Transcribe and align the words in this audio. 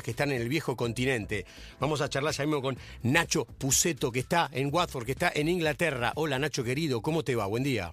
que 0.00 0.12
están 0.12 0.30
en 0.30 0.40
el 0.40 0.48
viejo 0.48 0.76
continente. 0.76 1.44
Vamos 1.80 2.00
a 2.00 2.08
charlar 2.08 2.32
ya 2.32 2.46
mismo 2.46 2.62
con 2.62 2.78
Nacho 3.02 3.44
Puceto, 3.44 4.12
que 4.12 4.20
está 4.20 4.48
en 4.52 4.72
Watford, 4.72 5.04
que 5.04 5.12
está 5.12 5.32
en 5.34 5.48
Inglaterra. 5.48 6.12
Hola 6.14 6.38
Nacho 6.38 6.62
querido, 6.62 7.02
¿cómo 7.02 7.24
te 7.24 7.34
va? 7.34 7.46
Buen 7.46 7.64
día. 7.64 7.92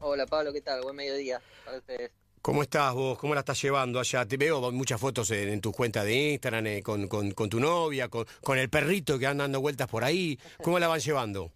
Hola 0.00 0.26
Pablo, 0.26 0.52
¿qué 0.52 0.60
tal? 0.60 0.82
Buen 0.82 0.96
mediodía 0.96 1.40
para 1.64 1.78
ustedes. 1.78 2.10
¿Cómo 2.42 2.62
estás 2.64 2.92
vos? 2.92 3.16
¿Cómo 3.18 3.34
la 3.34 3.40
estás 3.40 3.62
llevando 3.62 4.00
allá? 4.00 4.26
Te 4.26 4.36
veo 4.36 4.72
muchas 4.72 5.00
fotos 5.00 5.30
en, 5.30 5.48
en 5.48 5.60
tu 5.60 5.70
cuenta 5.70 6.02
de 6.02 6.32
Instagram, 6.32 6.66
eh, 6.66 6.82
con, 6.82 7.06
con- 7.06 7.30
con 7.30 7.48
tu 7.48 7.60
novia, 7.60 8.08
con, 8.08 8.26
con 8.42 8.58
el 8.58 8.68
perrito 8.68 9.16
que 9.16 9.28
anda 9.28 9.44
dando 9.44 9.60
vueltas 9.60 9.86
por 9.86 10.02
ahí. 10.02 10.36
¿Cómo 10.60 10.80
la 10.80 10.88
van 10.88 10.98
llevando? 10.98 11.52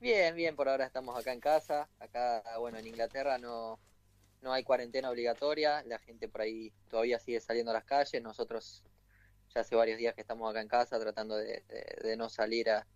Bien, 0.00 0.34
bien, 0.34 0.56
por 0.56 0.68
ahora 0.68 0.84
estamos 0.86 1.16
acá 1.16 1.32
en 1.32 1.38
casa. 1.40 1.88
Acá, 2.00 2.42
bueno, 2.58 2.78
en 2.78 2.86
Inglaterra 2.88 3.38
no, 3.38 3.78
no 4.44 4.52
hay 4.52 4.62
cuarentena 4.64 5.10
obligatoria. 5.10 5.82
La 5.84 5.98
gente 5.98 6.28
por 6.28 6.42
ahí 6.42 6.72
todavía 6.88 7.18
sigue 7.18 7.40
saliendo 7.40 7.72
a 7.72 7.74
las 7.74 7.84
calles. 7.84 8.22
Nosotros 8.22 8.84
ya 9.54 9.62
hace 9.62 9.74
varios 9.76 9.98
días 9.98 10.14
que 10.14 10.20
estamos 10.22 10.50
acá 10.50 10.60
en 10.60 10.68
casa 10.68 11.00
tratando 11.00 11.36
de, 11.36 11.64
de- 12.02 12.16
no 12.16 12.28
salir 12.28 12.70
a, 12.70 12.86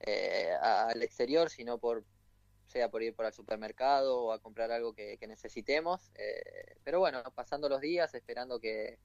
eh, 0.00 0.52
al 0.60 1.02
exterior, 1.02 1.50
sino 1.50 1.78
por 1.78 2.04
sea 2.66 2.90
por 2.90 3.02
ir 3.02 3.14
por 3.14 3.26
al 3.26 3.32
supermercado 3.32 4.24
o 4.24 4.32
a 4.32 4.40
comprar 4.40 4.72
algo 4.72 4.92
que, 4.94 5.18
que 5.18 5.26
necesitemos. 5.28 6.10
Eh, 6.16 6.76
pero 6.84 6.98
bueno, 7.00 7.22
pasando 7.34 7.68
los 7.68 7.80
días, 7.80 8.14
esperando 8.14 8.60
que, 8.60 8.98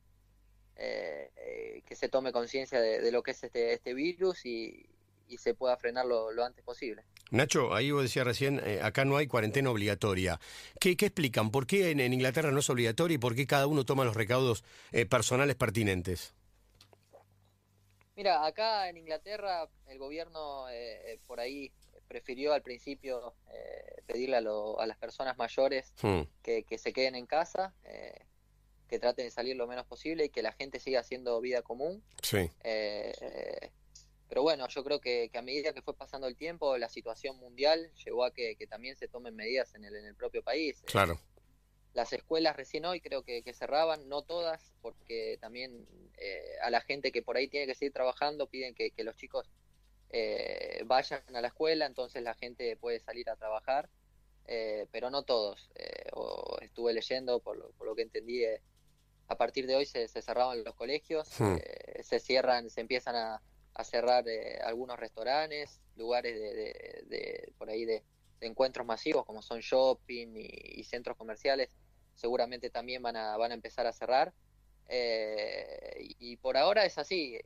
eh, 0.75 1.31
eh, 1.35 1.83
que 1.85 1.95
se 1.95 2.09
tome 2.09 2.31
conciencia 2.31 2.81
de, 2.81 3.01
de 3.01 3.11
lo 3.11 3.23
que 3.23 3.31
es 3.31 3.43
este, 3.43 3.73
este 3.73 3.93
virus 3.93 4.45
y, 4.45 4.89
y 5.31 5.37
se 5.37 5.53
pueda 5.53 5.77
frenar 5.77 6.05
lo, 6.05 6.31
lo 6.31 6.43
antes 6.43 6.63
posible. 6.63 7.03
Nacho, 7.31 7.73
ahí 7.73 7.91
vos 7.91 8.03
decías 8.03 8.25
recién, 8.25 8.59
eh, 8.65 8.81
acá 8.83 9.05
no 9.05 9.15
hay 9.15 9.25
cuarentena 9.27 9.69
obligatoria. 9.71 10.39
¿Qué, 10.81 10.97
qué 10.97 11.05
explican? 11.07 11.49
¿Por 11.49 11.65
qué 11.65 11.91
en, 11.91 12.01
en 12.01 12.11
Inglaterra 12.13 12.51
no 12.51 12.59
es 12.59 12.69
obligatorio 12.69 13.15
y 13.15 13.19
por 13.19 13.35
qué 13.35 13.47
cada 13.47 13.67
uno 13.67 13.85
toma 13.85 14.03
los 14.03 14.15
recaudos 14.15 14.65
eh, 14.91 15.05
personales 15.05 15.55
pertinentes? 15.55 16.33
Mira, 18.15 18.45
acá 18.45 18.89
en 18.89 18.97
Inglaterra 18.97 19.69
el 19.87 19.97
gobierno 19.97 20.67
eh, 20.69 21.13
eh, 21.13 21.19
por 21.25 21.39
ahí 21.39 21.71
prefirió 22.07 22.51
al 22.53 22.61
principio 22.61 23.33
eh, 23.53 24.01
pedirle 24.05 24.35
a, 24.35 24.41
lo- 24.41 24.79
a 24.81 24.85
las 24.85 24.97
personas 24.97 25.37
mayores 25.37 25.93
Hmm, 26.01 26.23
que, 26.43 26.63
que 26.63 26.77
se 26.77 26.91
queden 26.91 27.15
en 27.15 27.25
casa, 27.25 27.73
eh, 27.85 28.25
que 28.89 28.99
traten 28.99 29.25
de 29.25 29.31
salir 29.31 29.55
lo 29.55 29.67
menos 29.67 29.85
posible 29.85 30.25
y 30.25 30.29
que 30.29 30.43
la 30.43 30.51
gente 30.51 30.79
siga 30.81 30.99
haciendo 30.99 31.39
vida 31.39 31.61
común. 31.61 32.03
sí. 32.21 32.51
Eh, 32.63 33.13
eh, 33.21 33.71
pero 34.31 34.43
bueno, 34.43 34.65
yo 34.69 34.81
creo 34.85 35.01
que, 35.01 35.27
que 35.29 35.37
a 35.39 35.41
medida 35.41 35.73
que 35.73 35.81
fue 35.81 35.93
pasando 35.93 36.25
el 36.25 36.37
tiempo, 36.37 36.77
la 36.77 36.87
situación 36.87 37.35
mundial 37.35 37.91
llevó 38.05 38.23
a 38.23 38.33
que, 38.33 38.55
que 38.55 38.65
también 38.65 38.95
se 38.95 39.09
tomen 39.09 39.35
medidas 39.35 39.75
en 39.75 39.83
el, 39.83 39.93
en 39.93 40.05
el 40.05 40.15
propio 40.15 40.41
país. 40.41 40.79
Eh, 40.79 40.85
Claro. 40.85 41.19
las 41.93 42.13
escuelas 42.13 42.55
recién 42.55 42.85
hoy 42.85 43.01
creo 43.01 43.23
que, 43.23 43.43
que 43.43 43.51
cerraban, 43.53 44.07
no 44.07 44.21
todas, 44.21 44.73
porque 44.81 45.37
también 45.41 45.85
eh, 46.15 46.55
a 46.63 46.69
la 46.69 46.79
gente 46.79 47.11
que 47.11 47.21
por 47.21 47.35
ahí 47.35 47.49
tiene 47.49 47.67
que 47.67 47.75
seguir 47.75 47.91
trabajando 47.91 48.47
piden 48.47 48.73
que, 48.73 48.93
los 49.03 49.17
chicos 49.17 49.51
eh, 50.11 50.81
vayan 50.85 51.21
a 51.35 51.41
la 51.41 51.49
escuela, 51.49 51.85
entonces 51.85 52.23
la 52.23 52.33
gente 52.33 52.77
puede 52.77 53.01
salir 53.01 53.29
a 53.29 53.35
trabajar, 53.35 53.89
eh, 54.47 54.87
pero 54.93 55.09
no 55.09 55.23
todos. 55.23 55.69
Eh, 55.75 56.07
o 56.13 56.57
estuve 56.61 56.93
leyendo, 56.93 57.41
por 57.41 57.57
lo, 57.57 57.71
por 57.71 57.85
lo 57.85 57.95
que 57.95 58.03
entendí, 58.03 58.45
a 59.27 59.35
partir 59.35 59.67
de 59.67 59.75
hoy 59.75 59.85
se, 59.85 60.07
se 60.07 60.21
cerraban 60.21 60.63
los 60.63 60.75
colegios, 60.75 61.27
Hmm. 61.37 61.57
se 62.01 62.19
cierran, 62.21 62.69
se 62.69 62.79
empiezan 62.79 63.17
a, 63.17 63.41
a 63.73 63.83
cerrar 63.83 64.27
eh, 64.27 64.59
algunos 64.63 64.99
restaurantes, 64.99 65.81
lugares 65.95 66.33
de, 66.39 66.53
de- 66.53 67.03
de- 67.05 67.53
por 67.57 67.69
ahí 67.69 67.85
de, 67.85 68.03
de 68.39 68.47
encuentros 68.47 68.85
masivos 68.85 69.25
como 69.25 69.41
son 69.41 69.59
shopping 69.59 70.35
y, 70.35 70.79
y 70.79 70.83
centros 70.83 71.15
comerciales, 71.17 71.69
seguramente 72.15 72.69
también 72.69 73.01
van 73.01 73.15
a, 73.15 73.37
van 73.37 73.51
a 73.51 73.55
empezar 73.55 73.87
a 73.87 73.93
cerrar. 73.93 74.33
Eh, 74.87 75.97
y, 75.99 76.31
y 76.33 76.37
por 76.37 76.57
ahora 76.57 76.85
es 76.85 76.97
así, 76.97 77.39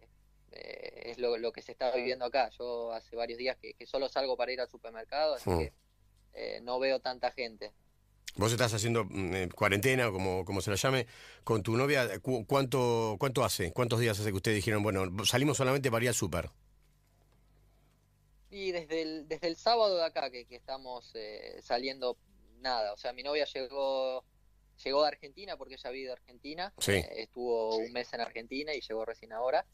eh, 0.51 1.01
es 1.05 1.19
lo, 1.19 1.37
lo 1.37 1.51
que 1.51 1.61
se 1.61 1.71
está 1.73 1.91
viviendo 1.95 2.25
acá. 2.25 2.49
Yo 2.57 2.91
hace 2.91 3.15
varios 3.15 3.37
días 3.37 3.57
que, 3.61 3.73
que 3.75 3.85
solo 3.85 4.09
salgo 4.09 4.35
para 4.35 4.51
ir 4.51 4.59
al 4.61 4.69
supermercado, 4.69 5.35
así 5.35 5.49
Hmm. 5.49 5.59
que 5.59 5.73
eh, 6.33 6.59
no 6.61 6.79
veo 6.79 6.99
tanta 6.99 7.31
gente. 7.31 7.71
Vos 8.37 8.51
estás 8.51 8.73
haciendo 8.73 9.05
mm, 9.05 9.33
eh, 9.35 9.49
cuarentena, 9.49 10.09
o 10.09 10.11
como, 10.13 10.43
como 10.45 10.61
se 10.61 10.69
la 10.71 10.75
llame, 10.77 11.07
con 11.43 11.63
tu 11.63 11.77
novia. 11.77 12.19
¿Cu- 12.19 12.45
¿Cuánto, 12.45 13.15
¿Cuánto 13.19 13.43
hace? 13.45 13.71
¿Cuántos 13.73 13.99
días 13.99 14.19
hace 14.19 14.29
que 14.31 14.35
ustedes 14.37 14.55
dijeron, 14.57 14.83
bueno, 14.83 15.05
salimos 15.25 15.57
solamente 15.57 15.89
para 15.91 16.03
ir 16.03 16.09
al 16.09 16.15
súper? 16.15 16.49
Y 18.49 18.71
desde 18.71 19.01
el, 19.01 19.27
desde 19.27 19.47
el 19.47 19.57
sábado 19.57 19.97
de 19.97 20.05
acá 20.05 20.29
que, 20.29 20.45
que 20.45 20.55
estamos 20.55 21.11
eh, 21.15 21.59
saliendo 21.61 22.17
nada, 22.59 22.93
o 22.93 22.97
sea, 22.97 23.13
mi 23.13 23.23
novia 23.23 23.45
llegó 23.45 24.23
llegó 24.83 25.01
de 25.03 25.07
Argentina 25.07 25.55
porque 25.57 25.75
ella 25.75 25.89
vive 25.91 26.07
de 26.07 26.13
Argentina, 26.13 26.73
Sí. 26.79 26.91
eh, 26.91 27.23
estuvo 27.23 27.77
un 27.77 27.91
mes 27.93 28.11
en 28.13 28.21
Argentina 28.21 28.73
y 28.73 28.81
llegó 28.81 29.05
recién 29.05 29.33
ahora. 29.33 29.65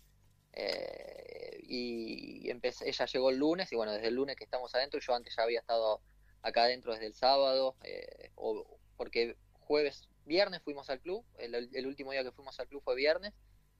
eh, 0.53 1.59
y 1.63 2.49
empecé, 2.49 2.89
ella 2.89 3.05
llegó 3.05 3.29
el 3.31 3.37
lunes 3.37 3.71
y 3.71 3.75
bueno, 3.77 3.93
desde 3.93 4.07
el 4.09 4.15
lunes 4.15 4.35
que 4.35 4.43
estamos 4.45 4.73
adentro, 4.75 4.99
yo 4.99 5.15
antes 5.15 5.35
ya 5.35 5.43
había 5.43 5.59
estado 5.61 6.01
acá 6.41 6.63
adentro 6.63 6.93
desde 6.93 7.07
el 7.07 7.13
sábado, 7.13 7.75
eh, 7.83 8.31
o, 8.35 8.65
porque 8.97 9.37
jueves, 9.59 10.09
viernes 10.25 10.61
fuimos 10.61 10.89
al 10.89 10.99
club, 10.99 11.25
el, 11.37 11.69
el 11.73 11.87
último 11.87 12.11
día 12.11 12.23
que 12.23 12.31
fuimos 12.31 12.59
al 12.59 12.67
club 12.67 12.81
fue 12.83 12.95
viernes, 12.95 13.33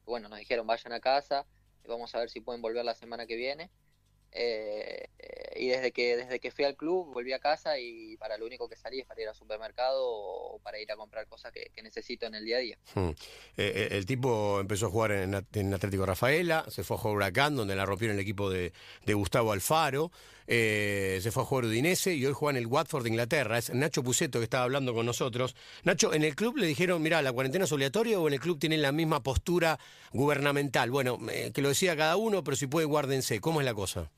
bueno, 0.04 0.28
nos 0.28 0.38
dijeron 0.38 0.66
vayan 0.66 0.92
a 0.92 1.00
casa, 1.00 1.46
vamos 1.86 2.14
a 2.14 2.18
ver 2.18 2.30
si 2.30 2.40
pueden 2.40 2.62
volver 2.62 2.84
la 2.84 2.94
semana 2.94 3.26
que 3.26 3.36
viene. 3.36 3.70
Eh, 4.34 5.08
eh, 5.18 5.60
y 5.60 5.68
desde 5.68 5.92
que 5.92 6.16
desde 6.16 6.40
que 6.40 6.50
fui 6.50 6.64
al 6.64 6.74
club 6.74 7.12
volví 7.12 7.34
a 7.34 7.38
casa 7.38 7.78
y 7.78 8.16
para 8.16 8.38
lo 8.38 8.46
único 8.46 8.66
que 8.66 8.76
salí 8.76 9.00
es 9.00 9.06
para 9.06 9.20
ir 9.20 9.28
al 9.28 9.34
supermercado 9.34 10.00
o 10.02 10.58
para 10.62 10.80
ir 10.80 10.90
a 10.90 10.96
comprar 10.96 11.26
cosas 11.26 11.52
que, 11.52 11.70
necesito 11.82 12.26
en 12.26 12.34
el 12.36 12.44
día 12.46 12.56
a 12.56 12.60
día. 12.60 12.78
Hmm. 12.94 13.10
Eh, 13.58 13.88
el 13.90 14.06
tipo 14.06 14.58
empezó 14.58 14.86
a 14.86 14.90
jugar 14.90 15.12
en, 15.12 15.34
At- 15.34 15.56
en 15.56 15.74
Atlético 15.74 16.06
Rafaela, 16.06 16.64
se 16.68 16.82
fue 16.82 16.96
a 16.96 17.00
jugar 17.00 17.16
Huracán, 17.16 17.56
donde 17.56 17.76
la 17.76 17.84
rompieron 17.84 18.16
el 18.16 18.22
equipo 18.22 18.48
de, 18.48 18.72
Gustavo 19.06 19.52
Alfaro, 19.52 20.10
se 20.46 21.30
fue 21.30 21.42
a 21.42 21.46
jugar 21.46 21.66
Udinese 21.66 22.14
y 22.14 22.24
hoy 22.24 22.32
juega 22.32 22.56
en 22.58 22.64
el 22.64 22.66
Watford 22.66 23.02
de 23.02 23.10
Inglaterra. 23.10 23.58
Es 23.58 23.70
Nacho 23.74 24.02
Puceto 24.02 24.38
que 24.38 24.44
estaba 24.44 24.64
hablando 24.64 24.94
con 24.94 25.04
nosotros. 25.04 25.54
Nacho, 25.82 26.14
¿en 26.14 26.24
el 26.24 26.34
club 26.34 26.56
le 26.56 26.66
dijeron, 26.66 27.02
mira, 27.02 27.20
la 27.20 27.32
cuarentena 27.32 27.66
es 27.66 27.72
obligatoria 27.72 28.18
o 28.18 28.28
en 28.28 28.34
el 28.34 28.40
club 28.40 28.58
tienen 28.58 28.80
la 28.80 28.92
misma 28.92 29.22
postura 29.22 29.78
gubernamental? 30.12 30.90
Bueno, 30.90 31.18
que 31.52 31.62
lo 31.62 31.68
decía 31.68 31.96
cada 31.96 32.16
uno, 32.16 32.42
pero 32.42 32.56
si 32.56 32.66
puede, 32.66 32.86
guárdense. 32.86 33.40
¿Cómo 33.40 33.60
es 33.60 33.66
la 33.66 33.74
cosa? 33.74 34.10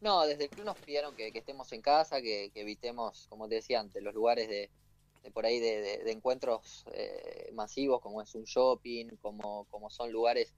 No, 0.00 0.26
desde 0.26 0.44
el 0.44 0.50
club 0.50 0.64
nos 0.64 0.78
pidieron 0.78 1.14
que, 1.14 1.30
que 1.30 1.38
estemos 1.40 1.70
en 1.72 1.82
casa, 1.82 2.22
que, 2.22 2.50
que 2.54 2.62
evitemos, 2.62 3.26
como 3.28 3.48
te 3.48 3.56
decía 3.56 3.80
antes, 3.80 4.02
los 4.02 4.14
lugares 4.14 4.48
de, 4.48 4.70
de 5.22 5.30
por 5.30 5.44
ahí 5.44 5.58
de, 5.60 5.82
de- 5.82 5.98
de 5.98 6.12
encuentros 6.12 6.84
eh, 6.94 7.50
masivos, 7.52 8.00
como 8.00 8.22
es 8.22 8.34
un 8.34 8.44
shopping, 8.44 9.08
como, 9.20 9.66
como 9.66 9.90
son 9.90 10.10
lugares 10.10 10.54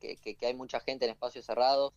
que, 0.00 0.36
hay 0.40 0.54
mucha 0.54 0.80
gente 0.80 1.04
en 1.04 1.10
espacios 1.12 1.44
cerrados, 1.44 1.92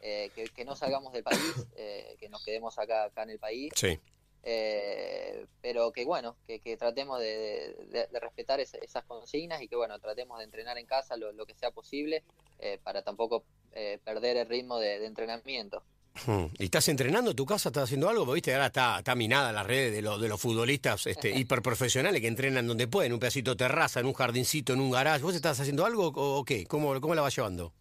eh, 0.00 0.30
que, 0.34 0.64
no 0.64 0.74
salgamos 0.74 1.12
del 1.12 1.22
país, 1.22 1.54
eh, 1.76 2.16
que 2.18 2.28
nos 2.28 2.44
quedemos 2.44 2.78
acá, 2.78 3.04
acá 3.04 3.22
en 3.22 3.30
el 3.30 3.38
país. 3.38 3.72
Sí. 3.76 3.98
Eh, 4.42 5.46
pero 5.60 5.92
que 5.92 6.04
bueno, 6.06 6.34
que, 6.46 6.60
que 6.60 6.76
tratemos 6.78 7.20
de, 7.20 8.08
respetar 8.12 8.58
es- 8.58 8.74
esas 8.74 9.04
consignas 9.04 9.60
y 9.62 9.68
que 9.68 9.76
bueno, 9.76 9.98
tratemos 10.00 10.38
de 10.38 10.44
entrenar 10.44 10.78
en 10.78 10.86
casa 10.86 11.16
lo, 11.16 11.30
lo 11.32 11.44
que 11.44 11.54
sea 11.54 11.70
posible 11.70 12.24
eh, 12.58 12.78
para 12.82 13.02
tampoco 13.02 13.44
eh, 13.72 13.98
perder 14.02 14.38
el 14.38 14.48
ritmo 14.48 14.78
de 14.78 15.04
entrenamiento. 15.04 15.84
Hmm. 16.26 16.46
¿Y 16.58 16.64
estás 16.64 16.88
entrenando 16.88 17.34
tu 17.34 17.46
casa? 17.46 17.68
¿Estás 17.68 17.84
haciendo 17.84 18.08
algo? 18.08 18.24
Porque, 18.26 18.36
Viste, 18.38 18.52
ahora 18.54 18.66
está, 18.66 18.98
está 18.98 19.14
minada 19.14 19.52
la 19.52 19.62
red 19.62 19.92
de, 19.92 20.02
los 20.02 20.20
de 20.20 20.28
los 20.28 20.40
futbolistas 20.40 21.06
este, 21.06 21.30
hiperprofesionales 21.38 22.20
que 22.20 22.26
entrenan 22.26 22.66
donde 22.66 22.88
pueden, 22.88 23.12
un 23.12 23.20
pedacito 23.20 23.52
de 23.52 23.56
terraza, 23.56 24.00
en 24.00 24.06
un 24.06 24.12
jardincito, 24.14 24.72
en 24.72 24.80
un 24.80 24.90
garage. 24.90 25.22
¿Vos 25.22 25.34
estás 25.34 25.58
haciendo 25.60 25.86
algo 25.86 26.08
o, 26.08 26.38
o 26.40 26.44
qué? 26.44 26.66
¿Cómo, 26.66 27.00
¿Cómo 27.00 27.14
la 27.14 27.22
vas 27.22 27.34
llevando? 27.34 27.72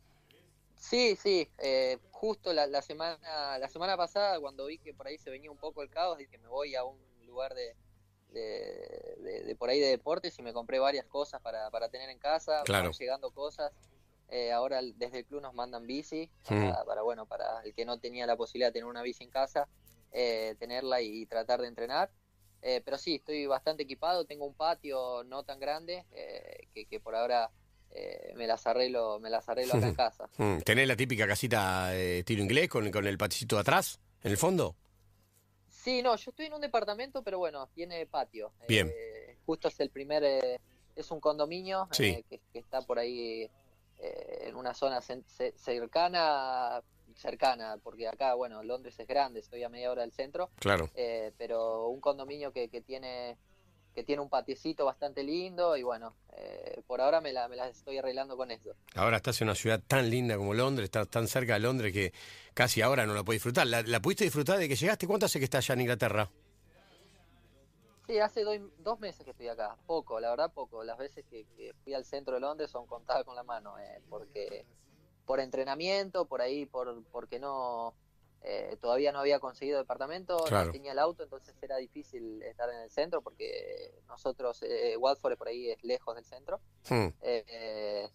Sí, 0.78 1.17
sí, 1.22 1.47
eh, 1.57 1.97
justo 2.12 2.53
la, 2.53 2.66
la 2.66 2.81
semana 2.81 3.57
la 3.59 3.67
semana 3.67 3.97
pasada 3.97 4.40
cuando 4.40 4.66
vi 4.67 4.78
que 4.78 4.94
por 4.94 5.07
ahí 5.07 5.17
se 5.17 5.29
venía 5.29 5.51
un 5.51 5.57
poco 5.57 5.81
el 5.84 5.90
caos, 5.90 6.17
dije 6.17 6.38
me 6.38 6.47
voy 6.47 6.73
a 6.75 6.84
un 6.84 6.97
lugar 7.28 7.53
de, 7.53 7.75
de, 8.31 9.16
de- 9.22 9.44
de 9.44 9.56
por 9.56 9.69
ahí 9.69 9.79
de 9.79 9.88
deportes 9.88 10.38
y 10.40 10.41
me 10.41 10.53
compré 10.53 10.79
varias 10.79 11.06
cosas 11.06 11.41
para, 11.41 11.69
para 11.69 11.90
tener 11.90 12.09
en 12.09 12.17
casa, 12.19 12.61
Claro. 12.63 12.85
van 12.90 12.94
llegando 12.94 13.29
cosas. 13.31 13.72
Eh, 14.31 14.52
ahora 14.52 14.81
desde 14.81 15.20
el 15.20 15.26
club 15.26 15.41
nos 15.41 15.53
mandan 15.53 15.87
bici 15.87 16.29
Mm. 16.49 16.70
para, 16.70 16.85
para, 16.85 17.02
bueno 17.02 17.26
para 17.26 17.61
el 17.64 17.73
que 17.73 17.84
no 17.85 17.99
tenía 17.99 18.28
la 18.28 18.35
posibilidad 18.37 18.70
de 18.70 18.73
tener 18.73 18.85
una 18.85 19.02
bici 19.02 19.23
en 19.23 19.31
casa, 19.31 19.67
eh, 20.11 20.55
tenerla 20.59 21.02
y, 21.02 21.26
tratar 21.26 21.61
de 21.61 21.67
entrenar. 21.67 22.11
Eh, 22.61 22.81
pero 22.84 22.97
sí, 22.97 23.16
estoy 23.16 23.46
bastante 23.46 23.84
equipado, 23.84 24.26
tengo 24.26 24.46
un 24.46 24.53
patio 24.53 25.23
no 25.23 25.43
tan 25.43 25.59
grande 25.59 26.05
eh, 26.11 26.67
que, 26.73 26.85
que 26.85 26.99
por 26.99 27.16
ahora 27.16 27.49
eh, 27.91 28.34
me 28.35 28.46
las 28.47 28.67
arreglo, 28.67 29.20
me 29.20 29.29
las 29.29 29.47
arreglo 29.49 29.76
acá 29.76 29.87
en 29.87 29.96
casa. 29.96 30.29
Hmm. 30.37 30.58
¿Tenés 30.66 30.87
la 30.87 30.96
típica 30.96 31.26
casita 31.28 31.87
de 31.87 32.20
estilo 32.20 32.43
inglés 32.43 32.70
con, 32.70 32.91
con 32.91 33.08
el 33.08 33.17
paticito 33.17 33.55
de 33.55 33.61
atrás, 33.61 33.99
en 34.23 34.31
el 34.31 34.37
fondo? 34.37 34.76
Sí, 35.70 36.02
no, 36.02 36.16
yo 36.17 36.31
estoy 36.31 36.47
en 36.47 36.53
un 36.53 36.61
departamento, 36.61 37.23
pero 37.23 37.40
bueno, 37.40 37.67
tiene 37.73 38.05
patio. 38.05 38.52
Bien. 38.67 38.91
Eh, 38.93 39.37
justo 39.46 39.70
es 39.70 39.79
el 39.79 39.90
primer, 39.90 40.23
eh, 40.23 40.59
es 40.96 41.09
un 41.09 41.20
condominio 41.22 41.87
Sí. 41.91 42.23
que, 42.29 42.40
que 42.52 42.59
está 42.59 42.81
por 42.81 42.99
ahí 42.99 43.49
eh, 43.99 44.46
en 44.47 44.55
una 44.55 44.73
zona 44.73 45.01
cercana, 45.01 46.81
cercana, 47.16 47.78
porque 47.84 48.07
acá, 48.07 48.34
bueno, 48.35 48.63
Londres 48.63 48.96
es 48.99 49.07
grande, 49.07 49.40
estoy 49.40 49.63
a 49.63 49.69
media 49.69 49.91
hora 49.91 50.01
del 50.03 50.11
centro, 50.11 50.49
Claro. 50.59 50.90
eh, 50.96 51.31
pero 51.37 51.87
un 51.90 51.99
condominio 51.99 52.51
que, 52.51 52.69
que 52.69 52.81
tiene 52.81 53.37
que 53.96 54.03
tiene 54.03 54.22
un 54.22 54.29
patiecito 54.29 54.85
bastante 54.85 55.23
lindo 55.23 55.75
y 55.75 55.81
bueno, 55.81 56.13
eh, 56.37 56.79
por 56.85 57.01
ahora 57.01 57.19
me, 57.22 57.34
la, 57.34 57.47
me 57.49 57.55
las 57.55 57.75
estoy 57.75 57.97
arreglando 57.97 58.37
con 58.37 58.51
eso. 58.51 58.69
Ahora 58.96 59.17
estás 59.17 59.41
en 59.41 59.47
una 59.47 59.55
ciudad 59.55 59.81
tan 59.85 60.09
linda 60.11 60.37
como 60.37 60.53
Londres, 60.53 60.85
estás 60.85 61.09
tan 61.09 61.28
cerca 61.28 61.53
de 61.55 61.59
Londres 61.61 61.91
que 61.91 62.13
casi 62.53 62.81
ahora 62.84 63.05
no 63.07 63.13
la 63.16 63.23
puedes 63.23 63.37
disfrutar. 63.40 63.66
¿La, 63.66 63.81
la 63.81 63.99
pudiste 63.99 64.23
disfrutar 64.25 64.59
de 64.59 64.69
que 64.69 64.75
llegaste? 64.75 65.07
¿Cuánto 65.07 65.25
hace 65.25 65.40
que 65.40 65.45
estás 65.45 65.66
allá 65.66 65.73
en 65.73 65.81
Inglaterra? 65.81 66.29
Sí, 68.09 68.17
hace 68.17 68.44
do- 68.44 68.72
dos 68.79 69.00
meses 69.00 69.23
que 69.23 69.29
estoy 69.29 69.50
acá, 69.50 69.78
poco, 69.85 70.20
la 70.20 70.32
verdad 70.32 70.52
poco. 70.52 70.84
Las 70.84 70.97
veces 70.97 71.23
que, 71.29 71.46
que 71.56 71.76
fui 71.84 71.94
al 71.94 72.03
centro 72.06 72.34
de 72.34 72.40
Londres 72.40 72.72
son 72.72 72.88
contadas 72.88 73.23
con 73.23 73.35
la 73.35 73.44
mano, 73.44 73.78
eh, 73.78 74.02
porque 74.09 74.66
por 75.28 75.40
entrenamiento, 75.40 76.26
por 76.26 76.41
ahí, 76.41 76.66
por 76.66 77.03
porque 77.11 77.38
no 77.38 77.94
eh, 78.41 78.78
todavía 78.82 79.11
no 79.11 79.20
había 79.20 79.40
conseguido 79.40 79.78
departamento, 79.78 80.38
Claro. 80.46 80.66
no 80.66 80.72
tenía 80.72 80.94
el 80.94 80.97
auto, 80.97 81.22
entonces 81.22 81.53
era 81.61 81.78
difícil 81.78 82.41
estar 82.41 82.67
en 82.72 82.79
el 82.79 82.90
centro 82.90 83.22
porque 83.22 83.94
nosotros, 84.08 84.64
eh, 84.64 84.97
Watford 84.97 85.38
por 85.38 85.50
ahí 85.50 85.70
es 85.70 85.84
lejos 85.84 86.16
del 86.16 86.26
centro. 86.26 86.59
Hmm. 86.90 87.09
Eh, 87.22 88.09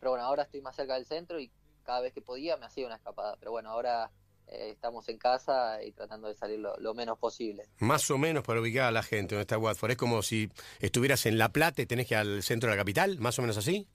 pero 0.00 0.10
bueno, 0.10 0.24
ahora 0.24 0.42
estoy 0.42 0.62
más 0.62 0.74
cerca 0.74 0.94
del 0.94 1.06
centro 1.06 1.38
y 1.38 1.52
cada 1.84 2.00
vez 2.00 2.12
que 2.12 2.22
podía 2.22 2.56
me 2.56 2.66
hacía 2.66 2.86
una 2.86 2.96
escapada. 2.96 3.36
Pero 3.38 3.52
bueno, 3.52 3.70
ahora 3.70 4.10
eh, 4.50 4.70
estamos 4.70 5.08
en 5.08 5.18
casa 5.18 5.82
y 5.82 5.92
tratando 5.92 6.28
de 6.28 6.34
salir 6.34 6.58
lo, 6.58 6.76
lo 6.78 6.94
menos 6.94 7.18
posible. 7.18 7.64
Más 7.78 8.10
o 8.10 8.18
menos 8.18 8.44
para 8.44 8.60
ubicar 8.60 8.84
a 8.84 8.90
la 8.90 9.02
gente 9.02 9.34
donde 9.34 9.42
está 9.42 9.58
Watford. 9.58 9.92
Es 9.92 9.96
como 9.96 10.22
si 10.22 10.50
estuvieras 10.80 11.26
en 11.26 11.38
La 11.38 11.50
Plata 11.50 11.82
y 11.82 11.86
tenés 11.86 12.06
que 12.06 12.14
ir 12.14 12.18
al 12.18 12.42
centro 12.42 12.70
de 12.70 12.76
la 12.76 12.80
capital, 12.82 13.18
más 13.18 13.38
o 13.38 13.42
menos 13.42 13.56
así. 13.56 13.86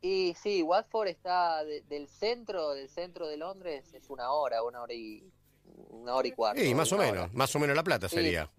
Y 0.00 0.34
sí, 0.42 0.62
Watford 0.62 1.08
está 1.08 1.64
de- 1.64 1.82
del 1.82 2.08
centro, 2.08 2.70
del 2.74 2.88
centro 2.88 3.28
de 3.28 3.36
Londres, 3.36 3.84
es 3.94 4.10
una 4.10 4.32
hora, 4.32 4.62
una 4.64 4.82
hora 4.82 4.94
y 4.94 5.22
una 5.90 6.14
hora 6.16 6.26
y 6.28 6.32
cuarto. 6.32 6.60
Sí, 6.60 6.74
más 6.74 6.90
o 6.92 6.96
menos, 6.98 7.12
hora. 7.12 7.30
más 7.34 7.54
o 7.54 7.58
menos 7.60 7.76
La 7.76 7.84
Plata 7.84 8.08
Sí. 8.08 8.16
sería. 8.16 8.50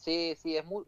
Sí, 0.00 0.34
sí, 0.42 0.56
es 0.56 0.64
muy, 0.64 0.84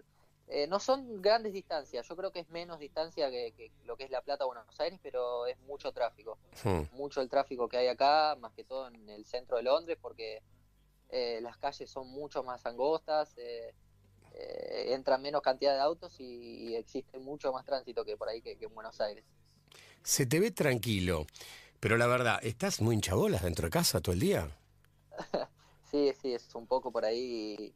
eh, 0.49 0.67
no 0.69 0.79
son 0.79 1.21
grandes 1.21 1.53
distancias. 1.53 2.07
Yo 2.07 2.17
creo 2.17 2.31
que 2.31 2.41
es 2.41 2.51
menos 2.51 2.79
distancia 2.79 3.31
que, 3.31 3.53
que 3.57 3.71
lo 3.85 3.97
que 3.97 4.05
es 4.05 4.11
La 4.11 4.23
Plata 4.23 4.45
o 4.45 4.49
Buenos 4.49 4.79
Aires, 4.81 5.01
pero 5.03 5.47
es 5.47 5.59
mucho 5.61 5.93
tráfico. 5.93 6.39
Hmm. 6.63 6.83
mucho 6.93 7.21
el 7.21 7.29
tráfico 7.29 7.69
que 7.69 7.79
hay 7.79 7.89
acá, 7.89 8.37
más 8.41 8.53
que 8.53 8.65
todo 8.65 8.89
en 8.89 9.09
el 9.09 9.25
centro 9.25 9.57
de 9.57 9.65
Londres, 9.65 9.99
porque 10.01 10.43
eh, 11.09 11.41
las 11.43 11.57
calles 11.59 11.91
son 11.91 12.09
mucho 12.09 12.43
más 12.43 12.65
angostas, 12.67 13.35
eh, 13.39 13.75
eh, 14.35 14.95
entra 14.95 15.19
menos 15.19 15.41
cantidad 15.41 15.75
de 15.75 15.81
autos 15.81 16.17
y, 16.19 16.75
existe 16.75 17.19
mucho 17.19 17.53
más 17.53 17.65
tránsito 17.65 18.05
que 18.05 18.17
por 18.17 18.29
ahí 18.29 18.43
que, 18.43 18.57
que 18.57 18.67
en 18.67 18.75
Buenos 18.75 19.01
Aires. 19.01 19.25
Se 20.03 20.27
te 20.27 20.41
ve 20.41 20.51
tranquilo, 20.51 21.27
pero 21.81 21.97
la 21.97 22.07
verdad, 22.07 22.39
¿estás 22.43 22.81
muy 22.81 22.95
hinchabolas 22.95 23.43
dentro 23.43 23.67
de 23.67 23.71
casa 23.71 24.01
todo 24.01 24.13
el 24.13 24.21
día? 24.21 24.51
Sí, 25.89 26.13
sí, 26.21 26.35
es 26.35 26.53
un 26.57 26.67
poco 26.67 26.91
por 26.91 27.05
ahí 27.05 27.73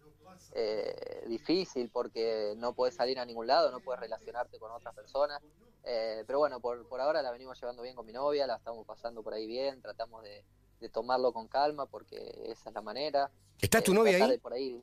eh, 0.53 1.25
difícil 1.27 1.91
porque 1.91 2.55
no 2.57 2.75
puedes 2.75 2.95
salir 2.95 3.19
a 3.19 3.25
ningún 3.25 3.47
lado, 3.47 3.71
no 3.71 3.81
puedes 3.81 4.01
relacionarte 4.01 4.59
con 4.59 4.71
otras 4.73 4.95
personas. 4.95 5.41
Eh, 5.85 6.25
pero 6.27 6.39
bueno, 6.39 6.61
por, 6.61 6.87
por 6.89 7.01
ahora 7.01 7.23
la 7.23 7.31
venimos 7.31 7.59
llevando 7.61 7.83
bien 7.83 7.95
con 7.95 8.05
mi 8.07 8.13
novia, 8.13 8.47
la 8.47 8.57
estamos 8.57 8.87
pasando 8.87 9.23
por 9.23 9.33
ahí 9.33 9.47
bien, 9.47 9.81
tratamos 9.81 10.23
de, 10.23 10.45
de 10.81 10.89
tomarlo 10.89 11.33
con 11.33 11.49
calma 11.49 11.87
porque 11.87 12.17
esa 12.47 12.69
es 12.71 12.75
la 12.75 12.83
manera. 12.83 13.31
¿Está 13.61 13.79
Eh, 13.79 13.83
tu 13.83 13.95
novia 13.95 14.13
tratar 14.19 14.31
ahí? 14.33 14.39
por 14.39 14.53
ahí. 14.53 14.83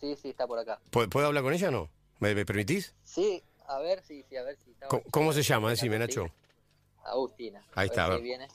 Sí, 0.00 0.16
sí, 0.16 0.30
está 0.30 0.46
por 0.46 0.58
acá. 0.58 0.80
¿Pu- 0.90 1.08
¿Puedo 1.10 1.26
hablar 1.26 1.42
con 1.42 1.52
ella 1.54 1.68
o 1.68 1.72
no? 1.72 1.90
¿Me, 2.20 2.34
me 2.34 2.44
permitís? 2.44 2.94
Sí, 3.02 3.42
a 3.66 3.78
ver 3.80 4.02
si, 4.02 4.22
sí, 4.24 4.36
a 4.36 4.42
ver 4.42 4.56
si 4.56 4.70
está. 4.72 4.86
¿Cómo, 4.88 5.02
cómo 5.10 5.32
se 5.32 5.42
llama? 5.42 5.70
Decime, 5.70 5.98
Nacho. 5.98 6.26
Agustina. 7.04 7.60
Ahí 7.74 7.88
A 7.88 7.90
ver 7.90 7.90
está, 7.90 8.04
a 8.04 8.08
si 8.08 8.12
ver. 8.14 8.22
viene. 8.22 8.48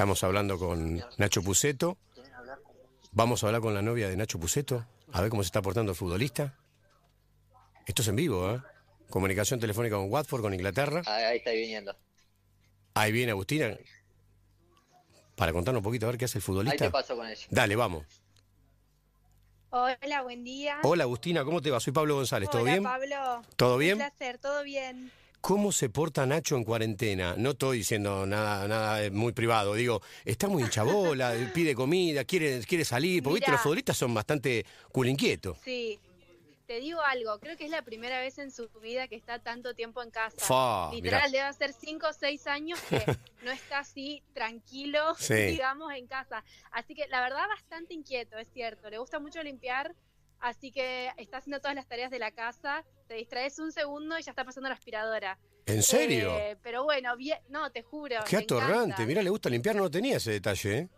Estamos 0.00 0.24
hablando 0.24 0.58
con 0.58 1.04
Nacho 1.18 1.42
Puceto. 1.42 1.98
Vamos 3.12 3.44
a 3.44 3.48
hablar 3.48 3.60
con 3.60 3.74
la 3.74 3.82
novia 3.82 4.08
de 4.08 4.16
Nacho 4.16 4.40
Puceto, 4.40 4.86
a 5.12 5.20
ver 5.20 5.28
cómo 5.28 5.42
se 5.42 5.48
está 5.48 5.60
portando 5.60 5.92
el 5.92 5.96
futbolista. 5.96 6.54
Esto 7.84 8.00
es 8.00 8.08
en 8.08 8.16
vivo, 8.16 8.50
¿eh? 8.50 8.62
Comunicación 9.10 9.60
telefónica 9.60 9.96
con 9.96 10.10
Watford, 10.10 10.40
con 10.40 10.54
Inglaterra. 10.54 11.02
Ah, 11.04 11.16
ahí 11.16 11.36
está 11.36 11.50
viniendo. 11.50 11.94
Ahí 12.94 13.12
viene 13.12 13.32
Agustina. 13.32 13.76
Para 15.36 15.52
contarnos 15.52 15.80
un 15.80 15.84
poquito 15.84 16.06
a 16.06 16.12
ver 16.12 16.16
qué 16.16 16.24
hace 16.24 16.38
el 16.38 16.42
Ahí 16.42 16.46
futbolista. 16.46 16.86
te 16.86 16.90
paso 16.90 17.14
con 17.14 17.26
ella. 17.28 17.46
Dale, 17.50 17.76
vamos. 17.76 18.06
Hola, 19.68 20.22
buen 20.22 20.42
día. 20.44 20.78
Hola 20.82 21.04
Agustina, 21.04 21.44
¿cómo 21.44 21.60
te 21.60 21.70
va? 21.70 21.78
Soy 21.78 21.92
Pablo 21.92 22.14
González, 22.14 22.48
¿todo 22.48 22.62
Hola, 22.62 22.70
bien? 22.72 22.82
Pablo. 22.84 23.42
¿Todo 23.54 23.74
Un 23.74 23.80
bien? 23.80 23.98
placer, 23.98 24.38
todo 24.38 24.62
bien. 24.62 25.12
¿Cómo 25.40 25.72
se 25.72 25.88
porta 25.88 26.26
Nacho 26.26 26.56
en 26.56 26.64
cuarentena? 26.64 27.34
No 27.36 27.50
estoy 27.50 27.78
diciendo 27.78 28.26
nada, 28.26 28.68
nada 28.68 29.02
eh, 29.04 29.10
muy 29.10 29.32
privado. 29.32 29.74
Digo, 29.74 30.02
está 30.24 30.48
muy 30.48 30.62
hinchabola, 30.62 31.32
pide 31.54 31.74
comida, 31.74 32.24
quiere, 32.24 32.60
quiere 32.60 32.84
salir. 32.84 33.22
Porque 33.22 33.36
viste, 33.40 33.50
los 33.52 33.60
futbolistas 33.60 33.96
son 33.96 34.12
bastante 34.12 34.66
culinquietos. 34.92 35.58
Sí. 35.64 35.98
Te 36.66 36.78
digo 36.78 37.00
algo, 37.00 37.40
creo 37.40 37.56
que 37.56 37.64
es 37.64 37.70
la 37.72 37.82
primera 37.82 38.20
vez 38.20 38.38
en 38.38 38.52
su 38.52 38.68
vida 38.80 39.08
que 39.08 39.16
está 39.16 39.40
tanto 39.40 39.74
tiempo 39.74 40.04
en 40.04 40.10
casa. 40.12 40.90
Literal, 40.92 41.22
mirá. 41.22 41.28
debe 41.28 41.40
hacer 41.40 41.72
5 41.72 42.06
o 42.08 42.12
6 42.12 42.46
años 42.46 42.78
que 42.88 43.02
no 43.44 43.50
está 43.50 43.80
así 43.80 44.22
tranquilo, 44.34 45.00
Sí. 45.18 45.34
digamos, 45.34 45.92
en 45.92 46.06
casa. 46.06 46.44
Así 46.70 46.94
que 46.94 47.08
la 47.08 47.22
verdad, 47.22 47.48
bastante 47.48 47.92
inquieto, 47.92 48.38
es 48.38 48.46
cierto. 48.52 48.88
Le 48.88 48.98
gusta 48.98 49.18
mucho 49.18 49.42
limpiar, 49.42 49.96
así 50.38 50.70
que 50.70 51.10
está 51.16 51.38
haciendo 51.38 51.58
todas 51.58 51.74
las 51.74 51.88
tareas 51.88 52.10
de 52.12 52.20
la 52.20 52.30
casa. 52.30 52.84
Te 53.10 53.16
distraes 53.16 53.58
un 53.58 53.72
segundo 53.72 54.16
y 54.20 54.22
ya 54.22 54.30
está 54.30 54.44
pasando 54.44 54.68
la 54.68 54.76
aspiradora. 54.76 55.36
¿En 55.66 55.82
serio? 55.82 56.32
Eh, 56.38 56.56
pero 56.62 56.84
bueno, 56.84 57.16
bien, 57.16 57.40
no, 57.48 57.68
te 57.72 57.82
juro. 57.82 58.14
Qué 58.24 58.36
atorrante. 58.36 59.04
Mirá, 59.04 59.20
le 59.20 59.30
gusta 59.30 59.50
limpiar, 59.50 59.74
no 59.74 59.90
tenía 59.90 60.18
ese 60.18 60.30
detalle, 60.30 60.78
¿eh? 60.78 60.88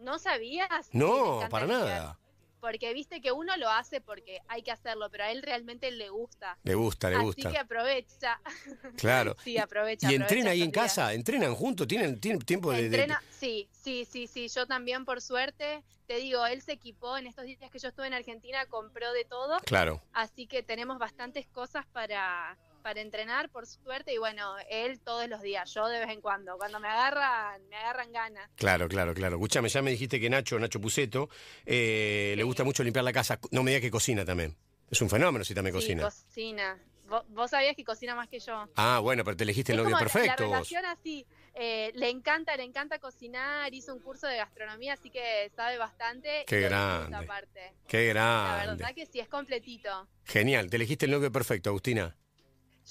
¿No 0.00 0.18
sabías? 0.18 0.88
No, 0.92 1.46
para 1.50 1.66
nada. 1.66 2.18
Porque 2.60 2.92
viste 2.94 3.20
que 3.20 3.32
uno 3.32 3.56
lo 3.58 3.68
hace 3.70 4.00
porque 4.00 4.40
hay 4.48 4.62
que 4.62 4.70
hacerlo, 4.72 5.08
pero 5.10 5.24
a 5.24 5.30
él 5.30 5.42
realmente 5.42 5.90
le 5.90 6.08
gusta. 6.08 6.58
Le 6.64 6.74
gusta, 6.74 7.10
le 7.10 7.16
Así 7.16 7.24
gusta. 7.24 7.50
que 7.50 7.58
aprovecha. 7.58 8.40
Claro. 8.96 9.36
Sí, 9.44 9.58
aprovecha. 9.58 10.10
¿Y 10.10 10.14
entrena 10.14 10.50
ahí 10.50 10.62
en 10.62 10.70
días. 10.72 10.84
casa? 10.84 11.12
¿Entrenan 11.12 11.54
juntos? 11.54 11.86
¿Tienen, 11.86 12.18
tienen 12.18 12.40
tiempo 12.40 12.70
de, 12.72 12.78
de- 12.78 12.86
Entrena, 12.86 13.22
sí, 13.30 13.68
sí, 13.72 14.04
sí, 14.04 14.26
sí. 14.26 14.48
Yo 14.48 14.66
también, 14.66 15.04
por 15.04 15.20
suerte, 15.20 15.82
te 16.06 16.16
digo, 16.16 16.46
él 16.46 16.62
se 16.62 16.72
equipó 16.72 17.16
en 17.18 17.26
estos 17.26 17.44
días 17.44 17.70
que 17.70 17.78
yo 17.78 17.88
estuve 17.88 18.06
en 18.06 18.14
Argentina, 18.14 18.64
compró 18.66 19.12
de 19.12 19.24
todo, 19.24 19.58
Claro, 19.60 20.02
así 20.12 20.46
que 20.46 20.62
tenemos 20.62 20.98
bastantes 20.98 21.46
cosas 21.48 21.84
para, 21.86 22.56
para 22.86 23.00
entrenar, 23.00 23.50
por 23.50 23.66
suerte, 23.66 24.14
y 24.14 24.18
bueno, 24.18 24.54
él 24.70 25.00
todos 25.00 25.28
los 25.28 25.42
días, 25.42 25.74
yo 25.74 25.88
de 25.88 25.98
vez 25.98 26.08
en 26.10 26.20
cuando. 26.20 26.56
Cuando 26.56 26.78
me 26.78 26.86
agarran, 26.86 27.60
me 27.68 27.74
agarran 27.74 28.12
ganas. 28.12 28.48
claro, 28.54 28.86
claro, 28.86 29.12
claro. 29.12 29.34
Escuchame, 29.34 29.68
ya 29.68 29.82
me 29.82 29.90
dijiste 29.90 30.20
que 30.20 30.30
Nacho, 30.30 30.56
Nacho 30.60 30.80
Puceto, 30.80 31.28
eh, 31.64 32.34
le 32.36 32.44
gusta 32.44 32.62
mucho 32.62 32.84
limpiar 32.84 33.04
la 33.04 33.12
casa. 33.12 33.40
No 33.50 33.64
me 33.64 33.72
digas 33.72 33.82
que 33.82 33.90
cocina 33.90 34.24
también. 34.24 34.56
Es 34.88 35.00
un 35.02 35.10
fenómeno 35.10 35.44
si 35.44 35.52
también 35.52 35.74
Sí, 35.74 35.80
cocina. 35.80 36.02
cocina. 36.04 36.78
Vos, 37.08 37.24
vos 37.30 37.50
sabías 37.50 37.74
que 37.74 37.82
cocina 37.82 38.14
más 38.14 38.28
que 38.28 38.38
yo. 38.38 38.68
Ah, 38.76 39.00
bueno, 39.02 39.24
pero 39.24 39.36
te 39.36 39.42
elegiste 39.42 39.72
el 39.72 39.78
Es 39.80 39.84
novio 39.84 39.96
como 39.96 40.04
la- 40.04 40.12
perfecto 40.12 40.42
La 40.44 40.48
relación 40.50 40.84
así, 40.84 41.26
eh, 41.54 41.90
le 41.94 42.08
encanta, 42.08 42.56
le 42.56 42.62
encanta 42.62 43.00
cocinar, 43.00 43.74
hizo 43.74 43.92
un 43.92 44.00
curso 44.00 44.28
de 44.28 44.36
gastronomía, 44.36 44.92
así 44.92 45.10
que 45.10 45.50
sabe 45.56 45.76
bastante. 45.76 46.44
Qué 46.46 46.60
y 46.60 46.62
grande. 46.62 47.16
aparte. 47.16 47.74
Qué 47.88 48.12
La 48.14 48.54
grande. 48.62 48.76
verdad 48.76 48.94
que 48.94 49.06
sí, 49.06 49.18
es 49.18 49.28
completito. 49.28 50.08
Genial, 50.24 50.70
te 50.70 50.76
elegiste 50.76 51.06
el 51.06 51.10
novio 51.12 51.32
perfecto, 51.32 51.70
Agustina. 51.70 52.16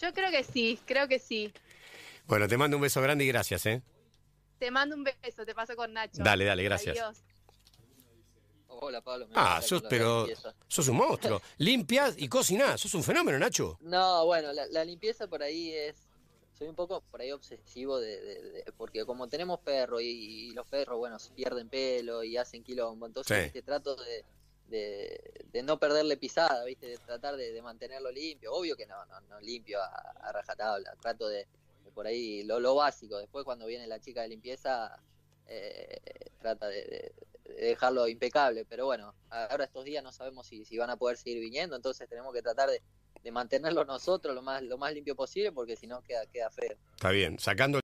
Yo 0.01 0.13
creo 0.13 0.29
que 0.31 0.43
sí, 0.43 0.79
creo 0.85 1.07
que 1.07 1.19
sí. 1.19 1.53
Bueno, 2.27 2.47
te 2.47 2.57
mando 2.57 2.77
un 2.77 2.81
beso 2.83 3.01
grande 3.01 3.23
y 3.23 3.27
gracias, 3.27 3.65
¿eh? 3.65 3.81
Te 4.59 4.71
mando 4.71 4.95
un 4.95 5.03
beso, 5.03 5.45
te 5.45 5.53
paso 5.53 5.75
con 5.75 5.93
Nacho. 5.93 6.23
Dale, 6.23 6.45
dale, 6.45 6.63
gracias. 6.63 6.97
Adiós. 6.97 7.23
Hola, 8.67 9.01
Pablo. 9.01 9.27
me 9.27 9.33
Ah, 9.37 9.61
sos, 9.61 9.83
la 9.83 9.89
pero 9.89 10.27
sos 10.67 10.87
un 10.89 10.97
monstruo. 10.97 11.41
Limpias 11.57 12.15
y 12.17 12.27
cocinás, 12.27 12.81
sos 12.81 12.93
un 12.93 13.03
fenómeno, 13.03 13.39
Nacho. 13.39 13.77
No, 13.81 14.25
bueno, 14.25 14.51
la, 14.51 14.65
la 14.67 14.83
limpieza 14.83 15.27
por 15.27 15.41
ahí 15.43 15.71
es. 15.73 15.95
Soy 16.57 16.67
un 16.69 16.75
poco 16.75 17.01
por 17.11 17.19
ahí 17.21 17.31
obsesivo 17.33 17.99
de, 17.99 18.19
de- 18.21 18.41
de- 18.41 18.71
porque 18.77 19.05
como 19.05 19.27
tenemos 19.27 19.59
perro 19.59 19.99
y, 19.99 20.05
y 20.07 20.51
los 20.51 20.65
perros, 20.67 20.97
bueno, 20.97 21.17
pierden 21.35 21.67
pelo 21.67 22.23
y 22.23 22.37
hacen 22.37 22.63
quilombo, 22.63 23.05
entonces 23.07 23.37
Sí. 23.37 23.43
viste, 23.43 23.61
trato 23.61 23.93
de, 23.97 24.23
de, 24.67 25.45
de 25.51 25.63
no 25.63 25.79
perderle 25.79 26.17
pisada, 26.17 26.63
viste, 26.65 26.87
de 26.87 26.97
tratar 26.97 27.35
de, 27.35 27.61
mantenerlo 27.61 28.11
limpio. 28.11 28.53
Obvio 28.53 28.75
que 28.75 28.85
no, 28.85 29.05
no, 29.05 29.19
no 29.21 29.39
limpio 29.41 29.79
a, 29.81 30.31
rajatabla, 30.31 30.95
trato 31.01 31.27
de, 31.27 31.47
por 31.93 32.07
ahí 32.07 32.43
lo, 32.43 32.75
básico. 32.75 33.17
Después 33.17 33.45
cuando 33.45 33.65
viene 33.65 33.87
la 33.87 33.99
chica 33.99 34.21
de 34.21 34.29
limpieza, 34.29 34.97
eh, 35.47 35.99
trata 36.39 36.67
de, 36.67 36.83
de- 36.85 37.15
de 37.45 37.65
dejarlo 37.67 38.07
impecable. 38.07 38.65
Pero 38.65 38.85
bueno, 38.85 39.13
ahora 39.29 39.65
estos 39.65 39.85
días 39.85 40.03
no 40.03 40.11
sabemos 40.11 40.47
si, 40.47 40.77
van 40.77 40.89
a 40.89 40.97
poder 40.97 41.17
seguir 41.17 41.39
viniendo, 41.39 41.75
entonces 41.75 42.07
tenemos 42.09 42.33
que 42.33 42.41
tratar 42.41 42.69
de, 42.69 42.81
de 43.23 43.31
mantenerlo 43.31 43.85
nosotros 43.85 44.35
lo 44.35 44.41
más, 44.41 44.61
lo 44.63 44.77
más 44.77 44.93
limpio 44.93 45.15
posible, 45.15 45.51
porque 45.51 45.75
si 45.75 45.87
no 45.87 46.01
queda, 46.01 46.25
queda 46.27 46.49
feo. 46.49 46.75
Está 46.95 47.11
bien, 47.11 47.39
sacando 47.39 47.81